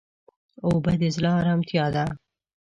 [0.67, 2.05] اوبه د زړه ارامتیا ده.